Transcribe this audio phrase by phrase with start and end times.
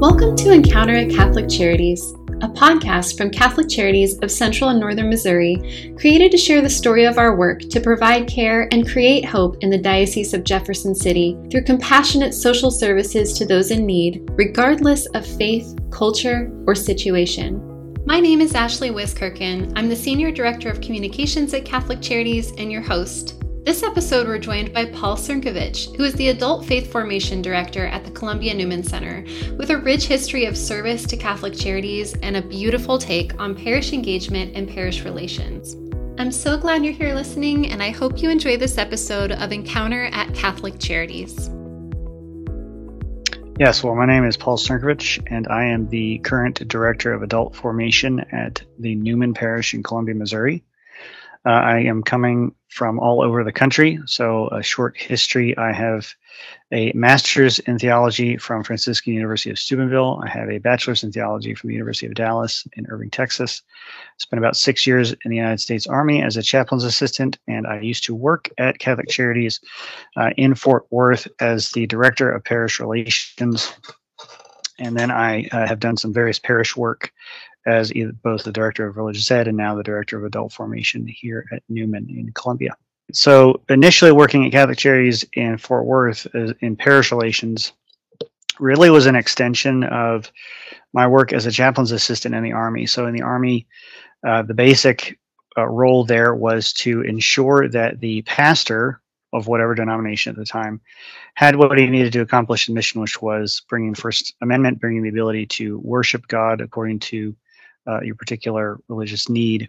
[0.00, 5.10] Welcome to Encounter at Catholic Charities, a podcast from Catholic Charities of Central and Northern
[5.10, 9.58] Missouri, created to share the story of our work to provide care and create hope
[9.60, 15.04] in the Diocese of Jefferson City through compassionate social services to those in need, regardless
[15.08, 17.60] of faith, culture, or situation.
[18.06, 19.70] My name is Ashley Wiskirchen.
[19.76, 23.39] I'm the Senior Director of Communications at Catholic Charities and your host.
[23.62, 28.04] This episode, we're joined by Paul Cernkovich, who is the Adult Faith Formation Director at
[28.04, 29.22] the Columbia Newman Center,
[29.58, 33.92] with a rich history of service to Catholic charities and a beautiful take on parish
[33.92, 35.76] engagement and parish relations.
[36.18, 40.08] I'm so glad you're here listening, and I hope you enjoy this episode of Encounter
[40.12, 41.50] at Catholic Charities.
[43.58, 47.54] Yes, well, my name is Paul Cernkovich, and I am the current Director of Adult
[47.54, 50.64] Formation at the Newman Parish in Columbia, Missouri.
[51.46, 53.98] Uh, I am coming from all over the country.
[54.04, 56.14] So, a short history I have
[56.70, 60.20] a master's in theology from Franciscan University of Steubenville.
[60.22, 63.62] I have a bachelor's in theology from the University of Dallas in Irving, Texas.
[64.18, 67.80] Spent about six years in the United States Army as a chaplain's assistant, and I
[67.80, 69.60] used to work at Catholic Charities
[70.16, 73.72] uh, in Fort Worth as the director of parish relations.
[74.78, 77.12] And then I uh, have done some various parish work
[77.66, 81.06] as either, both the director of religious ed and now the director of adult formation
[81.06, 82.76] here at Newman in Columbia.
[83.12, 87.72] So initially working at Catholic Charities in Fort Worth uh, in parish relations
[88.58, 90.30] really was an extension of
[90.92, 92.86] my work as a chaplain's assistant in the Army.
[92.86, 93.66] So in the Army,
[94.26, 95.18] uh, the basic
[95.56, 99.00] uh, role there was to ensure that the pastor
[99.32, 100.80] of whatever denomination at the time
[101.34, 105.08] had what he needed to accomplish the mission, which was bringing First Amendment, bringing the
[105.08, 107.34] ability to worship God according to
[107.90, 109.68] uh, your particular religious need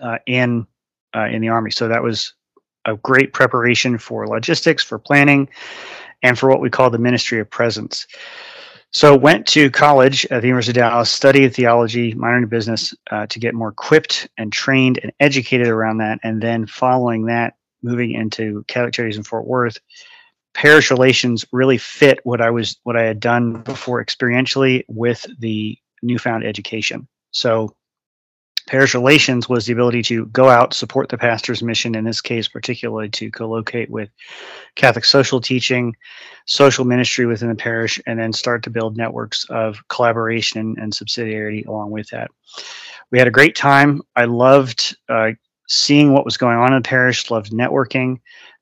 [0.00, 0.66] uh, in
[1.16, 1.70] uh, in the army.
[1.70, 2.34] So that was
[2.84, 5.48] a great preparation for logistics, for planning,
[6.22, 8.06] and for what we call the ministry of presence.
[8.90, 13.26] So went to college at the University of Dallas, studied theology, minored in business uh,
[13.26, 18.12] to get more equipped and trained and educated around that, and then following that, moving
[18.12, 19.78] into Catholic Charities in Fort Worth.
[20.54, 25.78] Parish relations really fit what I was what I had done before experientially with the
[26.02, 27.08] newfound education.
[27.30, 27.74] So,
[28.66, 32.48] parish relations was the ability to go out, support the pastor's mission, in this case,
[32.48, 34.10] particularly to co locate with
[34.74, 35.96] Catholic social teaching,
[36.46, 41.66] social ministry within the parish, and then start to build networks of collaboration and subsidiarity
[41.66, 42.30] along with that.
[43.10, 44.02] We had a great time.
[44.16, 45.32] I loved uh,
[45.68, 48.20] seeing what was going on in the parish, loved networking.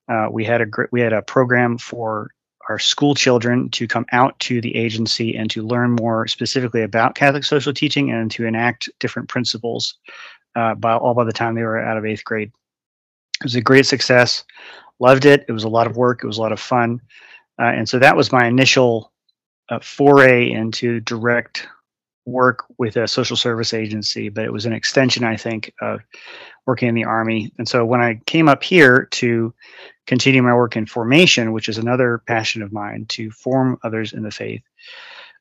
[0.08, 2.30] Uh, we had a great, we had a program for
[2.68, 7.14] our school children to come out to the agency and to learn more specifically about
[7.14, 9.94] Catholic social teaching and to enact different principles
[10.56, 12.50] uh, by all by the time they were out of eighth grade.
[13.40, 14.44] It was a great success.
[14.98, 15.44] Loved it.
[15.48, 16.24] It was a lot of work.
[16.24, 17.00] It was a lot of fun.
[17.58, 19.12] Uh, and so that was my initial
[19.68, 21.68] uh, foray into direct
[22.26, 26.00] work with a social service agency, but it was an extension, I think, of
[26.66, 27.52] working in the Army.
[27.58, 29.54] And so when I came up here to
[30.06, 34.22] continue my work in formation, which is another passion of mine, to form others in
[34.22, 34.62] the faith,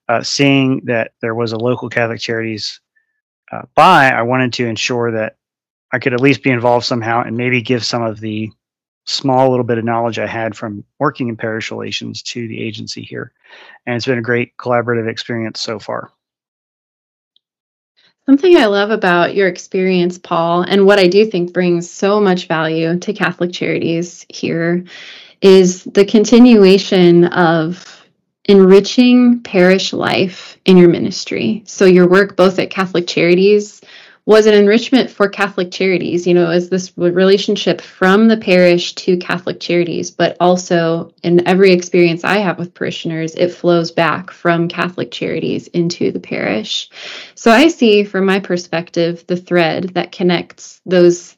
[0.08, 2.80] uh, seeing that there was a local Catholic Charities
[3.52, 5.38] uh, by, I wanted to ensure that
[5.92, 8.52] I could at least be involved somehow and maybe give some of the
[9.06, 13.02] small little bit of knowledge I had from working in parish relations to the agency
[13.04, 13.32] here.
[13.86, 16.12] And it's been a great collaborative experience so far.
[18.26, 22.48] Something I love about your experience, Paul, and what I do think brings so much
[22.48, 24.84] value to Catholic Charities here
[25.42, 28.04] is the continuation of
[28.46, 31.62] enriching parish life in your ministry.
[31.68, 33.82] So, your work both at Catholic Charities
[34.26, 39.18] was an enrichment for Catholic Charities, you know, as this relationship from the parish to
[39.18, 44.68] Catholic Charities, but also in every experience I have with parishioners, it flows back from
[44.68, 46.90] Catholic Charities into the parish.
[47.36, 51.38] So I see from my perspective the thread that connects those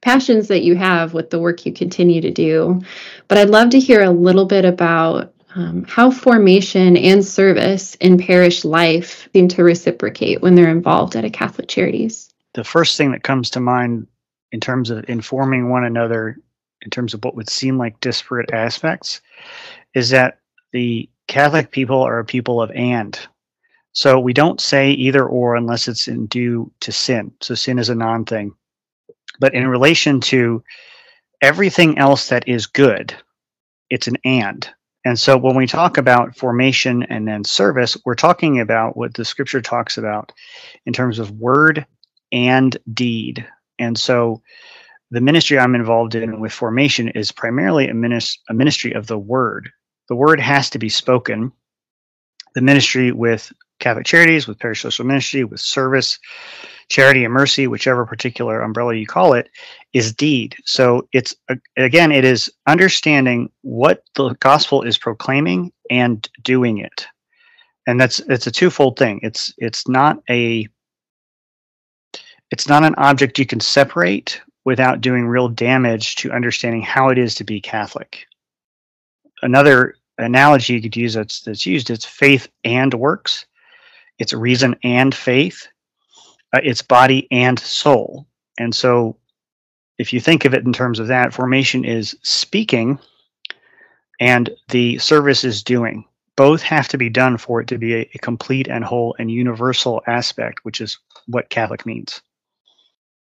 [0.00, 2.80] passions that you have with the work you continue to do.
[3.26, 8.18] But I'd love to hear a little bit about um, how formation and service in
[8.18, 13.12] parish life seem to reciprocate when they're involved at a Catholic Charities the first thing
[13.12, 14.06] that comes to mind
[14.52, 16.38] in terms of informing one another
[16.82, 19.20] in terms of what would seem like disparate aspects
[19.94, 20.40] is that
[20.72, 23.18] the Catholic people are a people of and.
[23.92, 27.32] So we don't say either or unless it's in due to sin.
[27.40, 28.54] So sin is a non thing.
[29.38, 30.62] But in relation to
[31.40, 33.14] everything else that is good,
[33.90, 34.68] it's an and.
[35.04, 39.24] And so when we talk about formation and then service, we're talking about what the
[39.24, 40.32] scripture talks about
[40.86, 41.86] in terms of word
[42.32, 43.46] and deed.
[43.78, 44.42] And so
[45.10, 49.18] the ministry I'm involved in with formation is primarily a, minis- a ministry of the
[49.18, 49.70] word.
[50.08, 51.52] The word has to be spoken.
[52.54, 56.20] the ministry with Catholic Charities, with Parish Social Ministry, with service,
[56.88, 59.50] charity, and mercy, whichever particular umbrella you call it,
[59.92, 60.56] is deed.
[60.64, 61.34] So it's
[61.76, 67.06] again, it is understanding what the gospel is proclaiming and doing it,
[67.86, 69.20] and that's it's a twofold thing.
[69.22, 70.68] It's it's not a
[72.50, 77.18] it's not an object you can separate without doing real damage to understanding how it
[77.18, 78.26] is to be Catholic.
[79.42, 83.46] Another analogy you could use that's that's used it's faith and works
[84.18, 85.68] it's reason and faith
[86.52, 88.26] uh, it's body and soul
[88.58, 89.16] and so
[89.98, 92.98] if you think of it in terms of that formation is speaking
[94.20, 96.04] and the service is doing
[96.36, 99.30] both have to be done for it to be a, a complete and whole and
[99.30, 102.20] universal aspect which is what catholic means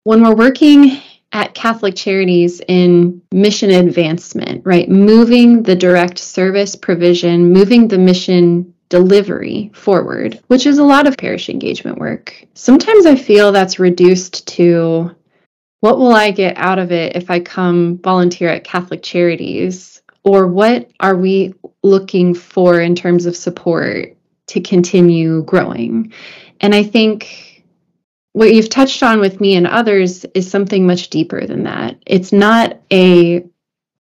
[0.05, 1.01] when we're working
[1.33, 4.89] at Catholic Charities in mission advancement, right?
[4.89, 11.17] Moving the direct service provision, moving the mission delivery forward, which is a lot of
[11.17, 12.47] parish engagement work.
[12.55, 15.15] Sometimes I feel that's reduced to
[15.81, 20.03] what will I get out of it if I come volunteer at Catholic Charities?
[20.25, 21.55] Or what are we
[21.85, 24.17] looking for in terms of support
[24.49, 26.13] to continue growing?
[26.61, 27.65] And I think
[28.33, 32.03] what you've touched on with me and others is something much deeper than that.
[32.05, 33.47] It's not a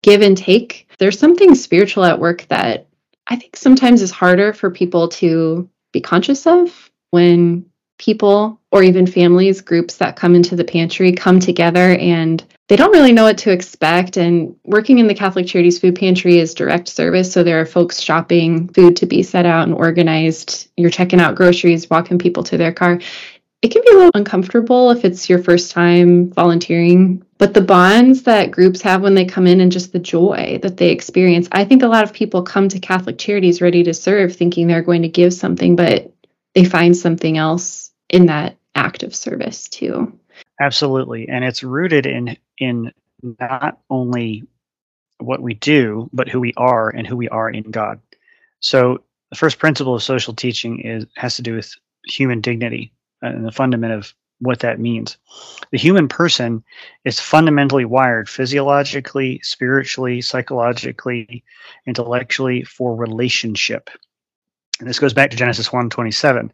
[0.02, 0.88] give and take.
[0.98, 2.86] There's something spiritual at work that
[3.30, 7.66] I think sometimes is harder for people to be conscious of when
[7.98, 12.92] people or even families, groups that come into the pantry come together and they don't
[12.92, 14.16] really know what to expect.
[14.16, 17.32] And working in the Catholic Charities Food Pantry is direct service.
[17.32, 20.68] So there are folks shopping food to be set out and organized.
[20.76, 23.00] You're checking out groceries, walking people to their car
[23.62, 28.22] it can be a little uncomfortable if it's your first time volunteering but the bonds
[28.22, 31.64] that groups have when they come in and just the joy that they experience i
[31.64, 35.02] think a lot of people come to catholic charities ready to serve thinking they're going
[35.02, 36.12] to give something but
[36.54, 40.18] they find something else in that act of service too.
[40.60, 41.28] Absolutely.
[41.28, 42.92] And it's rooted in in
[43.40, 44.44] not only
[45.18, 48.00] what we do but who we are and who we are in god.
[48.60, 51.74] So the first principle of social teaching is has to do with
[52.06, 52.92] human dignity
[53.22, 55.18] Uh, and the fundament of what that means.
[55.70, 56.64] The human person
[57.04, 61.44] is fundamentally wired physiologically, spiritually, psychologically,
[61.86, 63.90] intellectually for relationship.
[64.80, 66.50] And this goes back to Genesis 1:27.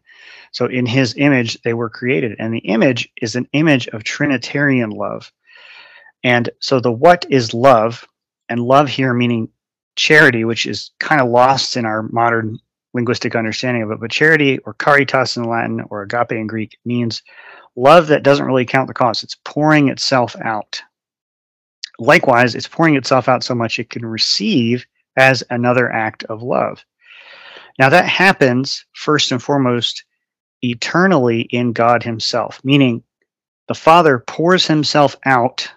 [0.51, 4.89] So in his image they were created and the image is an image of trinitarian
[4.89, 5.31] love.
[6.23, 8.05] And so the what is love
[8.49, 9.49] and love here meaning
[9.95, 12.59] charity which is kind of lost in our modern
[12.97, 17.21] linguistic understanding of it, but charity or caritas in Latin or agape in Greek means
[17.75, 19.23] love that doesn't really count the cost.
[19.23, 20.81] It's pouring itself out.
[21.99, 24.85] Likewise, it's pouring itself out so much it can receive
[25.15, 26.83] as another act of love.
[27.79, 30.03] Now, that happens first and foremost
[30.63, 33.03] eternally in God Himself, meaning
[33.67, 35.71] the Father pours Himself out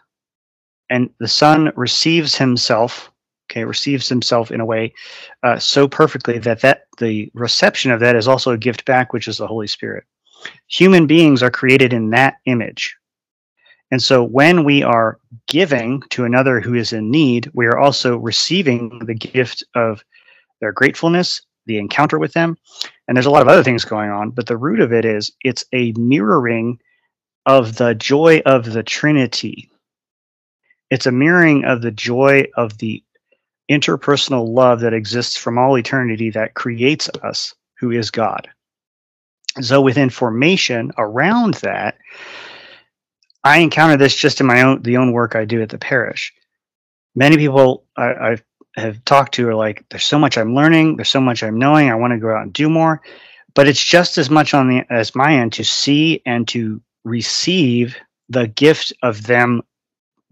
[0.89, 3.11] and the Son receives Himself
[3.51, 4.93] okay receives himself in a way
[5.43, 9.29] uh, so perfectly that that the reception of that is also a gift back which
[9.29, 10.05] is the holy spirit.
[10.69, 12.97] Human beings are created in that image.
[13.91, 15.19] And so when we are
[15.49, 20.05] giving to another who is in need we are also receiving the gift of
[20.61, 22.57] their gratefulness the encounter with them.
[23.07, 25.33] And there's a lot of other things going on but the root of it is
[25.43, 26.79] it's a mirroring
[27.47, 29.71] of the joy of the trinity.
[30.91, 33.03] It's a mirroring of the joy of the
[33.71, 38.49] interpersonal love that exists from all eternity that creates us, who is God.
[39.61, 41.97] So within formation around that,
[43.43, 46.33] I encounter this just in my own the own work I do at the parish.
[47.15, 48.37] Many people I, I
[48.77, 50.97] have talked to are like, "There's so much I'm learning.
[50.97, 51.91] There's so much I'm knowing.
[51.91, 53.01] I want to go out and do more."
[53.55, 57.97] But it's just as much on the as my end to see and to receive
[58.29, 59.63] the gift of them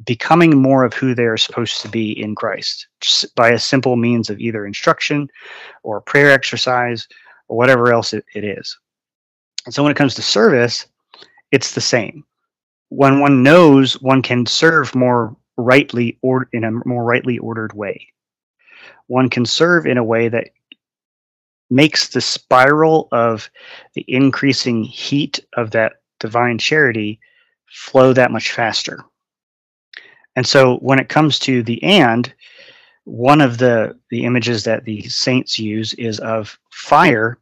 [0.04, 2.86] becoming more of who they are supposed to be in Christ
[3.34, 5.28] by a simple means of either instruction
[5.82, 7.08] or prayer exercise
[7.48, 8.78] or whatever else it, it is.
[9.66, 10.86] And so when it comes to service,
[11.50, 12.24] it's the same.
[12.90, 18.06] When one knows one can serve more rightly or in a more rightly ordered way,
[19.08, 20.50] one can serve in a way that
[21.70, 23.50] makes the spiral of
[23.94, 27.20] the increasing heat of that divine charity
[27.66, 29.04] flow that much faster
[30.38, 32.32] and so when it comes to the and,
[33.02, 37.40] one of the, the images that the saints use is of fire,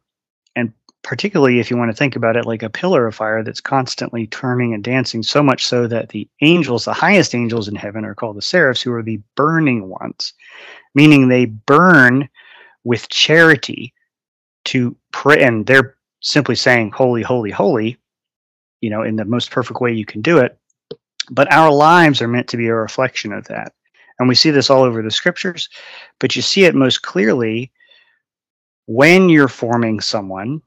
[0.55, 0.73] and
[1.03, 4.25] particularly if you want to think about it like a pillar of fire that's constantly
[4.25, 8.15] turning and dancing, so much so that the angels, the highest angels in heaven, are
[8.15, 10.33] called the seraphs, who are the burning ones,
[10.95, 12.27] meaning they burn
[12.83, 13.93] with charity
[14.65, 17.99] to pray, and they're simply saying, Holy, holy, holy,
[18.81, 20.57] you know, in the most perfect way you can do it.
[21.29, 23.73] But our lives are meant to be a reflection of that.
[24.19, 25.69] And we see this all over the scriptures,
[26.19, 27.71] but you see it most clearly
[28.87, 30.61] when you're forming someone,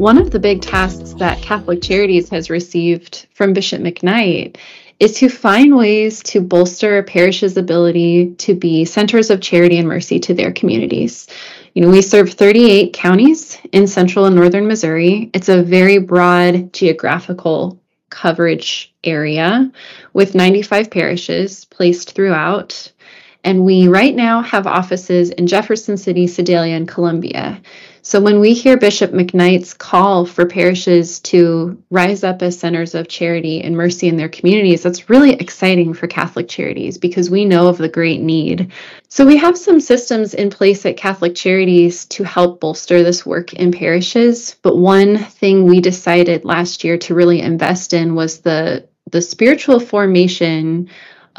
[0.00, 4.56] One of the big tasks that Catholic Charities has received from Bishop McKnight
[4.98, 9.86] is to find ways to bolster a parish's ability to be centers of charity and
[9.86, 11.26] mercy to their communities.
[11.74, 15.28] You know, we serve 38 counties in central and northern Missouri.
[15.34, 17.78] It's a very broad geographical
[18.08, 19.70] coverage area
[20.14, 22.90] with 95 parishes placed throughout.
[23.44, 27.60] And we right now have offices in Jefferson City, Sedalia, and Columbia.
[28.02, 33.08] So when we hear Bishop McKnight's call for parishes to rise up as centers of
[33.08, 37.68] charity and mercy in their communities, that's really exciting for Catholic Charities because we know
[37.68, 38.72] of the great need.
[39.08, 43.52] So we have some systems in place at Catholic Charities to help bolster this work
[43.52, 48.88] in parishes, but one thing we decided last year to really invest in was the
[49.10, 50.88] the spiritual formation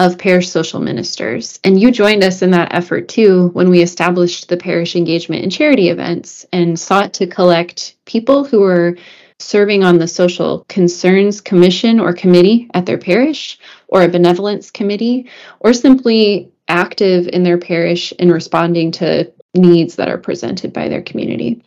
[0.02, 1.60] of parish social ministers.
[1.64, 5.52] And you joined us in that effort too when we established the parish engagement and
[5.52, 8.98] charity events and sought to collect people who were
[9.38, 15.30] serving on the social concerns commission or committee at their parish or a benevolence committee
[15.60, 21.04] or simply active in their parish in responding to needs that are presented by their
[21.04, 21.62] community.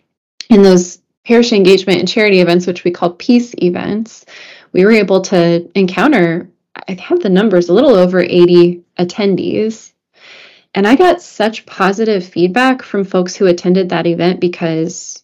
[0.50, 4.26] In those parish engagement and charity events, which we call peace events,
[4.72, 9.93] we were able to encounter I have the numbers, a little over 80 attendees.
[10.75, 15.23] And I got such positive feedback from folks who attended that event because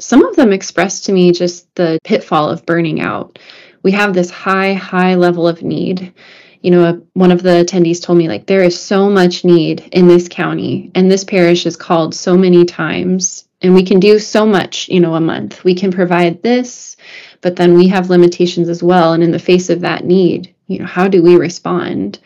[0.00, 3.38] some of them expressed to me just the pitfall of burning out.
[3.82, 6.14] We have this high, high level of need.
[6.62, 10.08] You know, one of the attendees told me, like, there is so much need in
[10.08, 14.44] this county, and this parish is called so many times, and we can do so
[14.44, 15.64] much, you know, a month.
[15.64, 16.96] We can provide this,
[17.40, 19.14] but then we have limitations as well.
[19.14, 22.20] And in the face of that need, you know, how do we respond?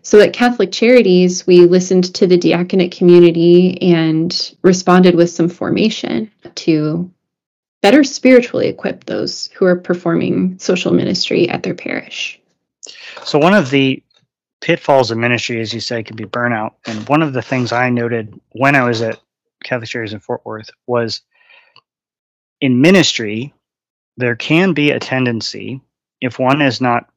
[0.00, 6.30] So at Catholic Charities, we listened to the diaconate community and responded with some formation
[6.54, 7.12] to
[7.82, 12.40] better spiritually equip those who are performing social ministry at their parish.
[13.24, 14.02] So one of the
[14.62, 16.72] pitfalls of ministry, as you say, can be burnout.
[16.86, 19.20] And one of the things I noted when I was at
[19.62, 21.20] Catholic Charities in Fort Worth was
[22.62, 23.52] in ministry,
[24.16, 25.82] there can be a tendency,
[26.22, 27.09] if one is not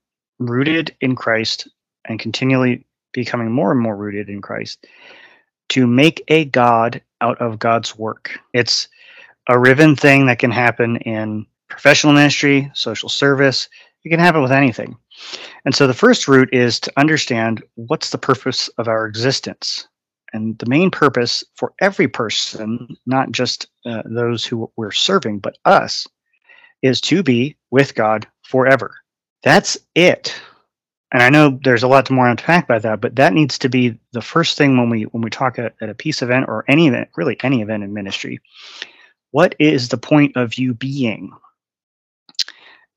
[0.45, 1.67] rooted in Christ
[2.05, 4.85] and continually becoming more and more rooted in Christ,
[5.69, 8.39] to make a God out of God's work.
[8.53, 8.87] It's
[9.47, 13.69] a riven thing that can happen in professional ministry, social service.
[14.03, 14.97] It can happen with anything.
[15.65, 19.87] And so the first root is to understand what's the purpose of our existence.
[20.33, 25.57] And the main purpose for every person, not just uh, those who we're serving, but
[25.63, 26.07] us,
[26.81, 28.95] is to be with God forever.
[29.43, 30.33] That's it.
[31.11, 33.99] And I know there's a lot more unpack by that, but that needs to be
[34.13, 36.87] the first thing when we when we talk at, at a peace event or any
[36.87, 38.39] event, really any event in ministry.
[39.29, 41.31] What is the point of you being?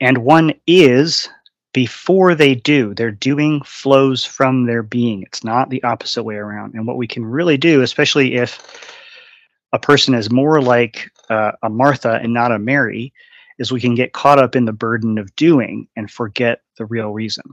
[0.01, 1.29] And one is
[1.73, 2.95] before they do.
[2.95, 5.23] Their doing flows from their being.
[5.23, 6.73] It's not the opposite way around.
[6.75, 8.59] And what we can really do, especially if
[9.73, 13.13] a person is more like uh, a Martha and not a Mary,
[13.59, 17.11] is we can get caught up in the burden of doing and forget the real
[17.11, 17.45] reason.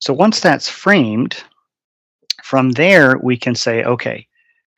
[0.00, 1.42] So once that's framed,
[2.42, 4.26] From there, we can say, okay,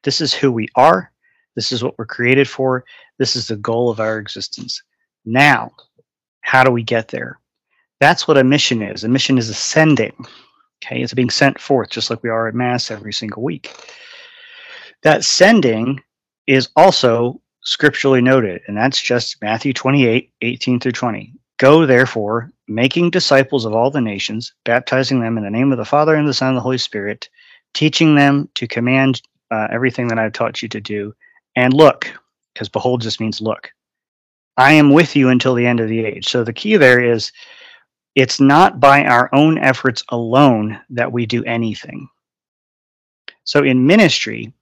[0.02, 1.12] this is who we are.
[1.54, 2.84] This is what we're created for.
[3.18, 4.82] This is the goal of our existence.
[5.24, 5.72] Now,
[6.42, 7.38] how do we get there?
[8.00, 9.04] That's what a mission is.
[9.04, 10.14] A mission is ascending.
[10.82, 13.74] Okay, it's being sent forth, just like we are at Mass every single week.
[15.02, 16.00] That sending
[16.46, 21.34] is also scripturally noted, and that's just Matthew 28 18 through 20.
[21.58, 25.84] Go therefore, making disciples of all the nations, baptizing them in the name of the
[25.84, 27.28] Father and the Son and the Holy Spirit,
[27.74, 29.20] teaching them to command
[29.50, 31.14] uh, everything that I've taught you to do.
[31.56, 32.10] And look,
[32.54, 33.70] because behold just means look.
[34.56, 36.28] I am with you until the end of the age.
[36.28, 37.32] So the key there is
[38.14, 42.08] it's not by our own efforts alone that we do anything.
[43.44, 44.52] So in ministry,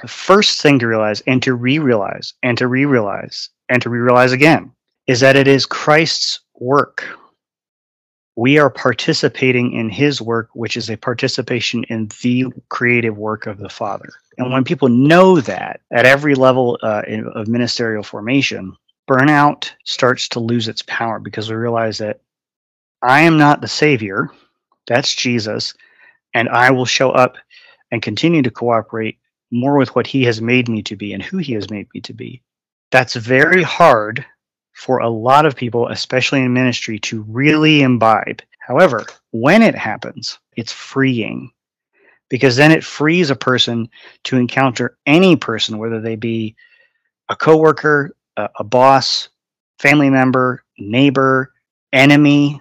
[0.00, 3.90] the first thing to realize and to re realize and to re realize and to
[3.90, 4.72] re realize again
[5.06, 7.04] is that it is Christ's work.
[8.36, 13.58] We are participating in his work, which is a participation in the creative work of
[13.58, 14.08] the Father.
[14.38, 18.76] And when people know that at every level uh, in, of ministerial formation,
[19.10, 22.20] burnout starts to lose its power because we realize that
[23.02, 24.30] I am not the Savior,
[24.86, 25.74] that's Jesus,
[26.32, 27.36] and I will show up
[27.90, 29.18] and continue to cooperate
[29.50, 32.00] more with what He has made me to be and who He has made me
[32.02, 32.42] to be.
[32.90, 34.24] That's very hard
[34.72, 38.42] for a lot of people, especially in ministry, to really imbibe.
[38.60, 41.50] However, when it happens, it's freeing
[42.28, 43.88] because then it frees a person
[44.24, 46.54] to encounter any person, whether they be
[47.28, 49.28] a coworker, a, a boss,
[49.78, 51.52] family member, neighbor,
[51.92, 52.60] enemy,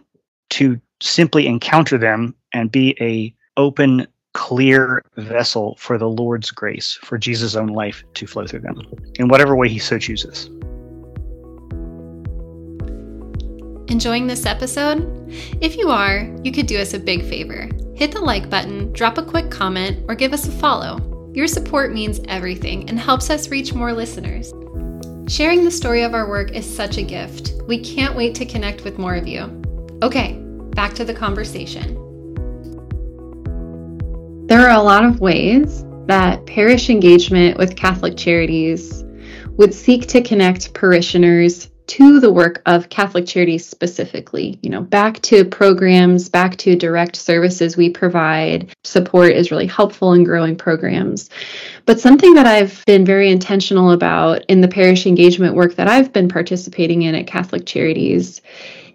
[0.50, 7.18] to simply encounter them and be a open clear vessel for the Lord's grace, for
[7.18, 8.82] Jesus' own life to flow through them
[9.16, 10.50] in whatever way he so chooses.
[13.90, 15.04] Enjoying this episode?
[15.62, 17.68] If you are, you could do us a big favor.
[17.96, 21.32] Hit the like button, drop a quick comment, or give us a follow.
[21.34, 24.54] Your support means everything and helps us reach more listeners.
[25.28, 27.54] Sharing the story of our work is such a gift.
[27.68, 29.62] We can't wait to connect with more of you.
[30.02, 30.40] Okay,
[30.72, 31.99] back to the conversation.
[34.60, 39.06] There are a lot of ways that parish engagement with Catholic Charities
[39.52, 45.22] would seek to connect parishioners to the work of Catholic Charities specifically, you know, back
[45.22, 48.76] to programs, back to direct services we provide.
[48.84, 51.30] Support is really helpful in growing programs.
[51.86, 56.12] But something that I've been very intentional about in the parish engagement work that I've
[56.12, 58.42] been participating in at Catholic Charities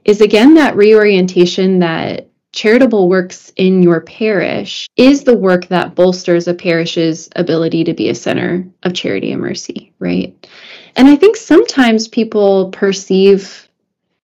[0.05, 6.47] is again that reorientation that charitable works in your parish is the work that bolsters
[6.47, 10.49] a parish's ability to be a center of charity and mercy, right?
[10.95, 13.69] And I think sometimes people perceive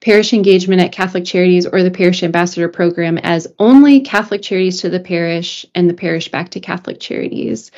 [0.00, 4.90] parish engagement at Catholic Charities or the Parish Ambassador Program as only Catholic Charities to
[4.90, 7.70] the parish and the parish back to Catholic Charities.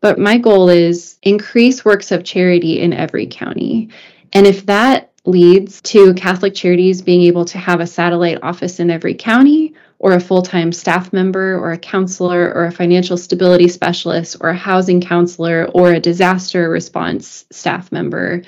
[0.00, 3.90] But my goal is increase works of charity in every county.
[4.32, 8.90] And if that leads to Catholic Charities being able to have a satellite office in
[8.90, 13.68] every county or a full time staff member, or a counselor, or a financial stability
[13.68, 18.42] specialist, or a housing counselor, or a disaster response staff member,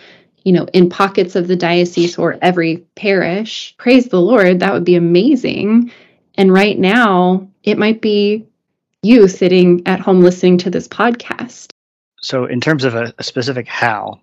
[0.44, 3.74] you know, in pockets of the diocese or every parish.
[3.78, 5.92] Praise the Lord, that would be amazing.
[6.36, 8.46] And right now, it might be
[9.02, 11.72] you sitting at home listening to this podcast.
[12.22, 14.20] So, in terms of a, a specific how,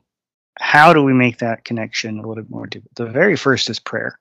[0.59, 2.83] how do we make that connection a little bit more deep?
[2.95, 4.17] The very first is prayer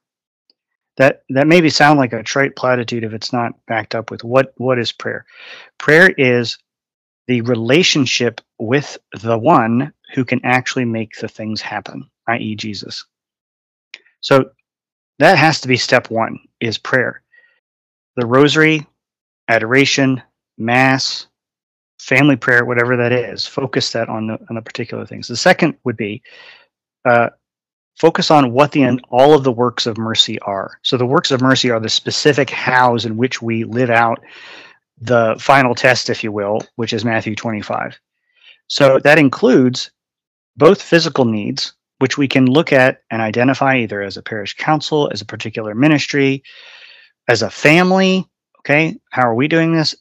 [0.96, 4.52] that that maybe sound like a trite platitude if it's not backed up with what
[4.56, 5.26] what is prayer?
[5.78, 6.58] Prayer is
[7.26, 13.04] the relationship with the one who can actually make the things happen i.e jesus.
[14.20, 14.50] So
[15.18, 17.22] that has to be step one is prayer.
[18.16, 18.86] The rosary
[19.48, 20.22] adoration
[20.58, 21.26] mass
[22.00, 25.28] family prayer whatever that is focus that on the on the particular things.
[25.28, 26.22] The second would be
[27.04, 27.30] uh,
[27.96, 30.78] focus on what the end, all of the works of mercy are.
[30.82, 34.22] So the works of mercy are the specific hows in which we live out
[35.00, 37.98] the final test, if you will, which is Matthew 25.
[38.68, 39.90] So that includes
[40.56, 45.08] both physical needs, which we can look at and identify either as a parish council,
[45.12, 46.42] as a particular ministry,
[47.28, 48.26] as a family.
[48.60, 49.94] Okay, how are we doing this?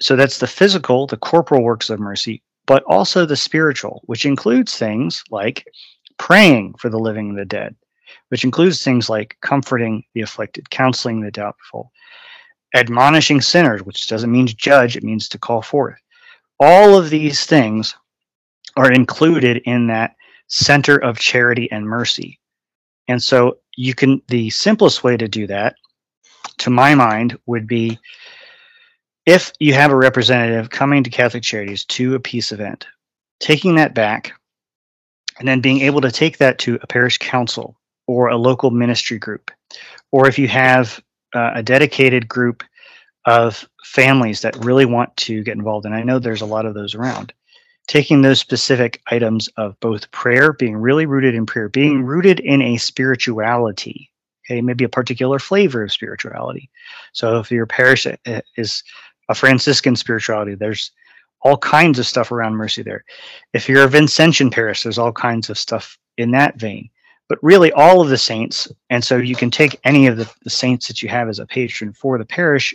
[0.00, 4.76] So that's the physical, the corporal works of mercy, but also the spiritual, which includes
[4.76, 5.64] things like
[6.22, 7.74] praying for the living and the dead,
[8.28, 11.90] which includes things like comforting the afflicted, counseling the doubtful,
[12.76, 15.98] admonishing sinners, which doesn't mean to judge, it means to call forth.
[16.60, 17.96] All of these things
[18.76, 20.14] are included in that
[20.46, 22.38] center of charity and mercy.
[23.08, 25.74] And so you can, the simplest way to do that,
[26.58, 27.98] to my mind, would be
[29.26, 32.86] if you have a representative coming to Catholic Charities to a peace event,
[33.40, 34.34] taking that back
[35.38, 39.18] and then being able to take that to a parish council or a local ministry
[39.18, 39.50] group,
[40.10, 41.00] or if you have
[41.34, 42.62] uh, a dedicated group
[43.26, 46.74] of families that really want to get involved, and I know there's a lot of
[46.74, 47.32] those around,
[47.86, 52.60] taking those specific items of both prayer, being really rooted in prayer, being rooted in
[52.60, 54.10] a spirituality,
[54.44, 56.68] okay, maybe a particular flavor of spirituality.
[57.12, 58.82] So if your parish uh, is
[59.28, 60.54] a Franciscan spirituality.
[60.54, 60.90] There's
[61.42, 63.04] all kinds of stuff around mercy there.
[63.52, 66.88] If you're a Vincentian parish, there's all kinds of stuff in that vein.
[67.28, 70.50] But really, all of the saints, and so you can take any of the, the
[70.50, 72.74] saints that you have as a patron for the parish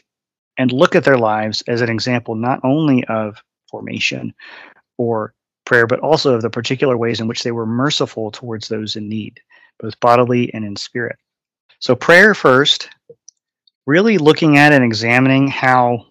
[0.58, 4.34] and look at their lives as an example not only of formation
[4.98, 5.34] or
[5.66, 9.08] prayer, but also of the particular ways in which they were merciful towards those in
[9.08, 9.40] need,
[9.80, 11.18] both bodily and in spirit.
[11.80, 12.90] So, prayer first,
[13.86, 16.08] really looking at and examining how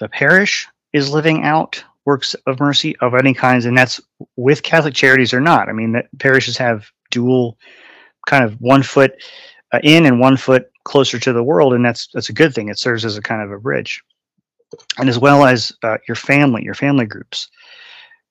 [0.00, 4.00] the parish is living out works of mercy of any kinds, and that's
[4.36, 5.68] with Catholic charities or not.
[5.68, 7.58] I mean, that parishes have dual
[8.26, 9.12] kind of one foot
[9.72, 12.70] uh, in and one foot closer to the world, and that's that's a good thing.
[12.70, 14.02] It serves as a kind of a bridge,
[14.96, 17.50] and as well as uh, your family, your family groups,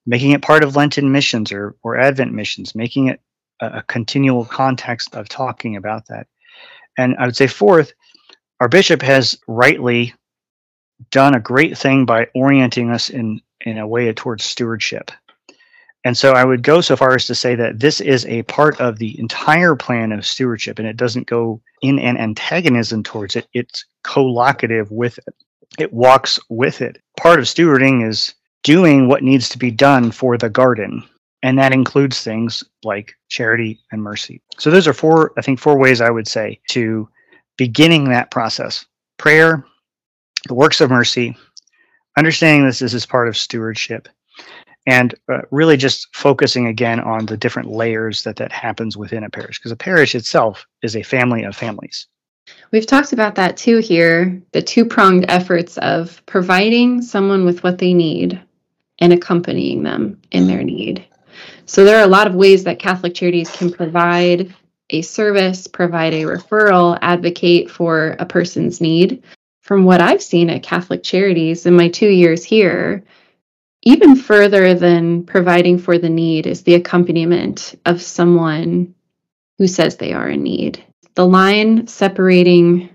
[0.08, 3.22] making it part of Lenten missions or or Advent missions, making it
[3.62, 6.26] a, a continual context of talking about that.
[6.98, 7.94] And I would say fourth,
[8.60, 10.16] our bishop has rightly
[11.12, 15.12] done a great thing by orienting us in in a way towards stewardship.
[16.03, 18.80] And so I would go so far as to say that this is a part
[18.80, 23.47] of the entire plan of stewardship, and it doesn't go in an antagonism towards it.
[23.53, 25.36] It's collocative with it.
[25.77, 27.01] It walks with it.
[27.17, 31.03] Part of stewarding is doing what needs to be done for the garden.
[31.43, 34.41] And that includes things like charity and mercy.
[34.58, 37.08] So those are four, I think, four ways I would say to
[37.58, 38.86] beginning that process.
[39.17, 39.65] Prayer,
[40.47, 41.36] the works of mercy,
[42.17, 44.10] understanding this is part of stewardship,
[44.86, 49.30] and uh, really just focusing again on the different layers that that happens within a
[49.30, 52.08] parish, because a parish itself is a family of families.
[52.71, 57.77] We've talked about that too here the two pronged efforts of providing someone with what
[57.77, 58.41] they need
[58.99, 61.06] and accompanying them in their need.
[61.65, 64.53] So, there are a lot of ways that Catholic Charities can provide
[64.89, 69.21] a service, provide a referral, advocate for a person's need
[69.67, 73.03] from what I've seen at Catholic Charities in my two years here,
[73.84, 78.95] even further than providing for the need is the accompaniment of someone
[79.58, 80.82] who says they are in need.
[81.15, 82.89] The line separating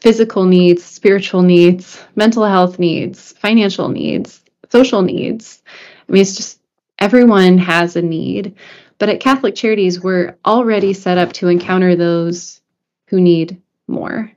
[0.00, 5.62] physical needs, spiritual needs, mental health needs, financial needs, social needs.
[6.08, 6.58] I mean, it's just
[6.98, 8.56] everyone has a need.
[8.98, 12.62] But at Catholic Charities, we're already set up to encounter those
[13.08, 14.32] who need more.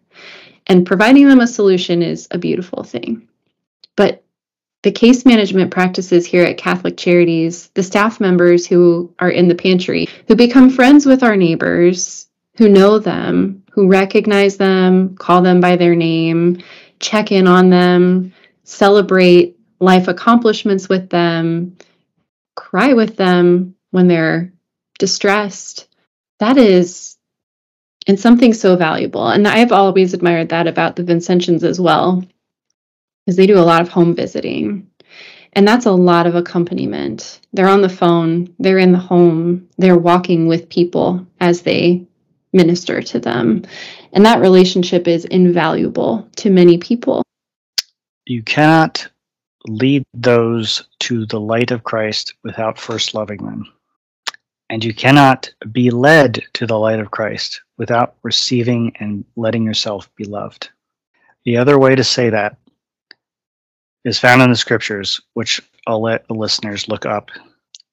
[0.68, 3.28] And providing them a solution is a beautiful thing.
[3.96, 4.24] But
[4.84, 9.56] the case management practices here at Catholic Charities, the staff members who are in the
[9.56, 12.28] pantry, who become friends with our neighbors,
[12.58, 16.64] who know them, who recognize them, call them by their name,
[17.00, 21.78] check in on them, celebrate life accomplishments with them,
[22.56, 24.54] cry with them when they're
[25.00, 25.88] distressed.
[26.40, 27.17] That is
[28.08, 29.28] and something so valuable.
[29.28, 32.24] And I've always admired that about the Vincentians as well,
[33.26, 34.90] because they do a lot of home visiting.
[35.54, 37.40] And that's a lot of accompaniment.
[37.54, 42.06] They're on the phone, they're in the home, they're walking with people as they
[42.54, 43.64] minister to them.
[44.14, 47.24] And that relationship is invaluable to many people.
[48.26, 49.08] You cannot
[49.68, 53.66] lead those to the light of Christ without first loving them.
[54.70, 60.14] And you cannot be led to the light of Christ without receiving and letting yourself
[60.16, 60.70] be loved.
[61.46, 62.58] The other way to say that
[64.04, 67.30] is found in the scriptures, which I'll let the listeners look up.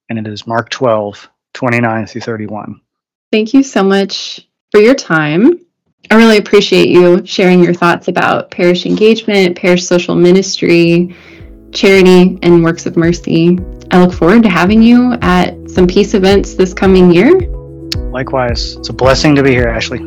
[0.09, 2.81] And it is Mark 12, 29 through 31.
[3.31, 5.61] Thank you so much for your time.
[6.11, 11.17] I really appreciate you sharing your thoughts about parish engagement, parish social ministry,
[11.73, 13.59] charity, and works of mercy.
[13.95, 17.31] I look forward to having you at some peace events this coming year.
[18.11, 20.01] Likewise, it's a blessing to be here, Ashley.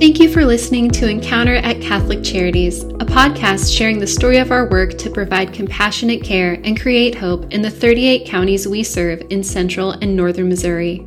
[0.00, 4.52] Thank you for listening to Encounter at Catholic Charities, a podcast sharing the story of
[4.52, 9.22] our work to provide compassionate care and create hope in the 38 counties we serve
[9.28, 11.06] in central and northern Missouri.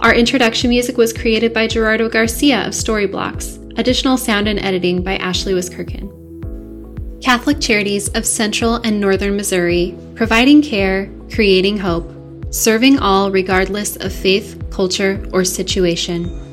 [0.00, 3.60] Our introduction music was created by Gerardo Garcia of Storyblocks.
[3.78, 6.23] Additional sound and editing by Ashley Wiskirchen.
[7.24, 12.12] Catholic Charities of Central and Northern Missouri, providing care, creating hope,
[12.50, 16.43] serving all regardless of faith, culture, or situation.